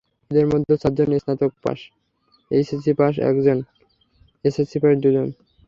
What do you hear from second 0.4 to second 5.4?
মধ্যে চারজন স্নাতক পাস, এইচএসসি পাস একজন, এসএসসি পাস দুজন।